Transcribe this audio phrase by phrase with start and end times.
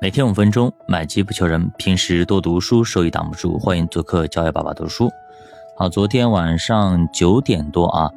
[0.00, 1.72] 每天五分钟，买机不求人。
[1.76, 3.58] 平时多读书，收益挡不住。
[3.58, 5.10] 欢迎做客教育爸爸读书。
[5.76, 8.08] 好，昨天晚上九点多啊，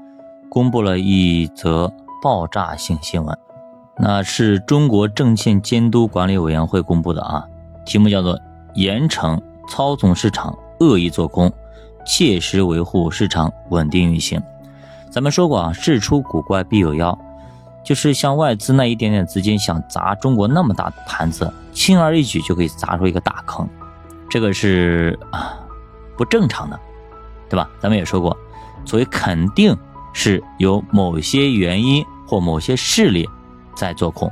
[0.47, 1.91] 公布了一则
[2.21, 3.36] 爆炸性新闻，
[3.97, 7.47] 那是中国证券监督管理委员会公布的啊，
[7.84, 8.40] 题目叫做
[8.76, 11.52] “严惩操纵市场、恶意做空，
[12.06, 14.40] 切实维护市场稳定运行”。
[15.10, 17.18] 咱们说过啊，事出古怪必有妖。
[17.84, 23.67] 就是像外资那一点点资金想砸中国那么大的盘子，轻而易举就可以砸出一个大坑，
[24.30, 25.58] 这个是啊
[26.16, 26.80] 不正常的，
[27.49, 27.70] 对吧？
[27.80, 28.38] 咱们也说过，
[28.86, 29.75] 所以肯定
[30.13, 33.27] 是有某些原因或某些势力
[33.75, 34.31] 在做空。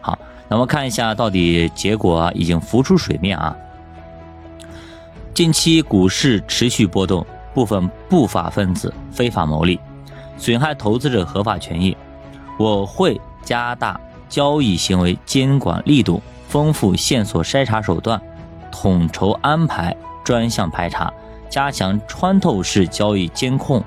[0.00, 0.16] 好，
[0.48, 3.56] 那我们看一下到底结果已经浮出水面啊。
[5.34, 9.78] 近期股市持续波动，部分不法分子非法牟利，
[10.38, 11.96] 损害投资者合法权益。
[12.58, 18.20] 我会加大交易行为监管力度，丰富线索筛查手段，
[18.72, 21.12] 统筹安排专项排查，
[21.48, 23.82] 加强穿透式交易监控，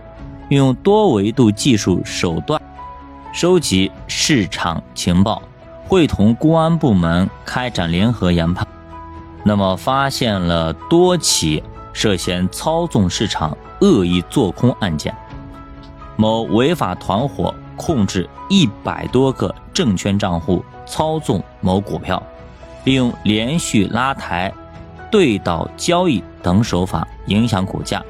[0.50, 2.62] 运用多维度技术手段
[3.34, 5.42] 收集市场情报，
[5.88, 8.68] 会同公安部门开展联合研判。
[9.44, 15.16] 那么，发现了多起涉嫌操纵市场、恶意做空案件，
[16.16, 17.54] 某违法团伙。
[17.80, 22.22] 控制一百多个证券账户，操纵某股票，
[22.84, 24.54] 利用连续拉抬、
[25.10, 28.04] 对倒交易等手法影响股价，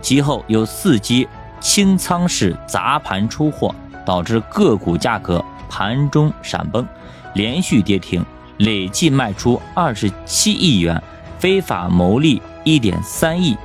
[0.00, 1.26] 其后又伺机
[1.58, 3.74] 清仓式砸盘出货，
[4.06, 6.86] 导致个股价格盘中闪崩，
[7.34, 8.24] 连续跌停，
[8.58, 11.02] 累计卖出二十七亿元，
[11.40, 13.56] 非法牟利一点三亿。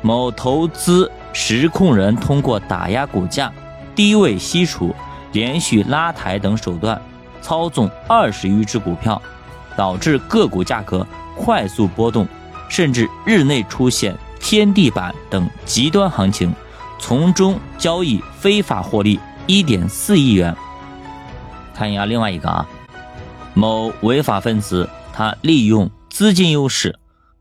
[0.00, 3.52] 某投资实控人通过打压股价。
[3.94, 4.94] 低位吸储、
[5.32, 7.00] 连续拉抬等手段
[7.40, 9.20] 操纵二十余只股票，
[9.76, 12.26] 导致个股价格快速波动，
[12.68, 16.52] 甚至日内出现天地板等极端行情，
[16.98, 20.54] 从中交易非法获利一点四亿元。
[21.74, 22.66] 看一下另外一个啊，
[23.52, 26.98] 某违法分子他利用资金优势，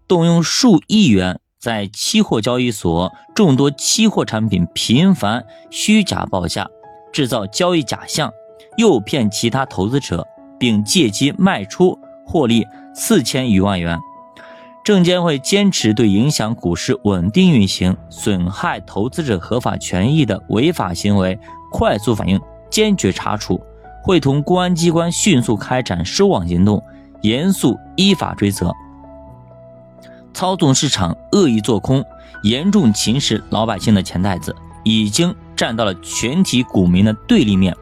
[0.08, 1.40] 动用数亿元。
[1.64, 6.68] 在期货交易所，众多期货产品频繁虚假报价，
[7.14, 8.30] 制造交易假象，
[8.76, 10.28] 诱骗其他投资者，
[10.60, 13.98] 并借机卖出获利四千余万元。
[14.84, 21.40] 证监会坚持对影响股市稳定运行、损害投资者合法权益的违法行为
[21.72, 22.38] 快速反应，
[22.70, 23.58] 坚决查处，
[24.04, 26.84] 会同公安机关迅速开展收网行动，
[27.22, 28.70] 严肃依法追责。
[30.34, 32.04] 操纵市场、恶意做空，
[32.42, 37.76] 严重侵蚀老百姓的钱袋子，已经站到了全体股民的对立面，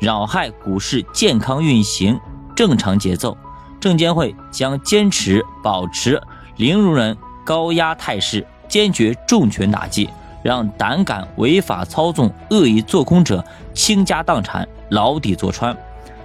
[0.00, 2.18] 扰害股市健康运行
[2.54, 3.36] 正常节奏。
[3.80, 6.20] 证监会将坚持保持
[6.56, 10.08] 零容忍高压态势，坚决重拳打击，
[10.42, 13.44] 让胆敢违法操纵、恶意做空者
[13.74, 15.76] 倾家荡产、牢底坐穿。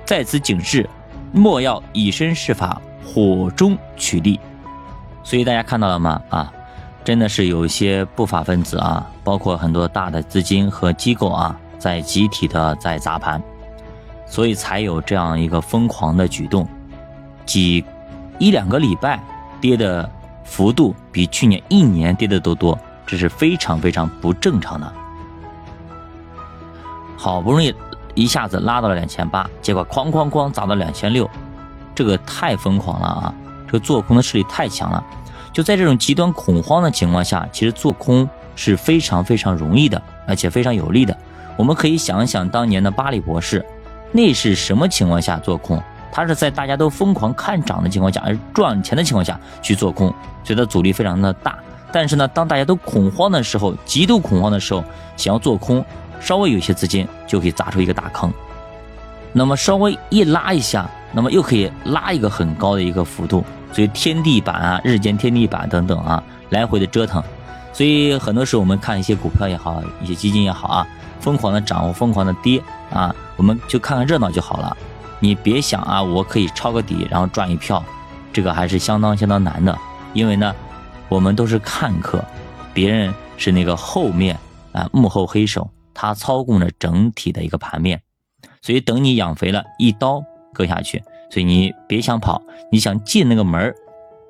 [0.03, 0.89] 在此警示：
[1.31, 4.39] 莫要以身试法，火中取栗。
[5.23, 6.21] 所以大家看到了吗？
[6.29, 6.53] 啊，
[7.03, 13.41] 真的是有一些不法分子啊，包括很多大的资金和机构啊，在集体的在砸盘，
[14.25, 16.67] 所以才有这样一个疯狂的举动，
[17.45, 17.83] 几
[18.37, 19.19] 一两个礼拜
[19.61, 20.09] 跌的
[20.43, 24.93] 幅度比去年一年跌的都多，这是非常非常不正常的。
[27.17, 27.73] 好不容易
[28.13, 31.29] 一下子拉到了两千八，结果哐哐哐砸到两千六，
[31.95, 33.33] 这个太疯狂了啊！
[33.73, 35.03] 这做空的势力太强了，
[35.51, 41.17] 就在这种极端恐慌的情况下，其实做空是非常非常容易的，而且非常有利的。
[41.57, 43.65] 我们可以想想当年的巴里博士，
[44.11, 45.81] 那是什么情况下做空？
[46.11, 50.13] 他是在大家都疯狂看涨的情况下，而赚钱的情况下去做空，
[50.43, 51.57] 所以它阻力非常的大。
[51.91, 54.83] 但是呢，当大家都恐慌的时候，极度恐慌的时候，
[55.17, 55.83] 想要做空，
[56.19, 58.31] 稍微有些资金就可以砸出一个大坑。
[59.31, 63.43] 那么稍微一拉一下，那么又可以拉一个很高的一个幅度。
[63.71, 67.23] 所以天地板啊，日间天地板等等啊，来回的折腾，
[67.71, 70.87] 所以很多时候我们看一些股票也好，一些基金也好啊，
[71.19, 72.61] 疯狂的涨疯狂的跌
[72.91, 74.77] 啊，我们就看看热闹就好了。
[75.19, 77.83] 你别想啊，我可以抄个底然后赚一票，
[78.31, 79.75] 这个还是相当相当难的。
[80.13, 80.53] 因为呢，
[81.09, 82.23] 我们都是看客，
[82.75, 84.37] 别人是那个后面
[84.71, 87.99] 啊幕后黑手，他操控着整体的一个盘面，
[88.61, 90.23] 所以等你养肥了，一刀
[90.53, 91.01] 割下去。
[91.33, 92.39] 所以你别想跑，
[92.71, 93.73] 你想进那个门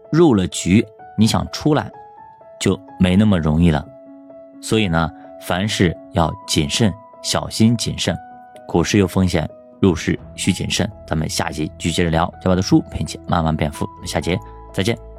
[0.09, 0.85] 入了局，
[1.17, 1.91] 你想出来
[2.61, 3.85] 就没那么容易了。
[4.61, 5.11] 所以呢，
[5.41, 8.17] 凡事要谨慎、小心、谨慎。
[8.65, 9.45] 股市有风险，
[9.81, 10.89] 入市需谨慎。
[11.05, 13.85] 咱们下集继续接着聊，小宝的书陪你慢慢变富。
[14.05, 14.39] 下节
[14.71, 15.12] 再见。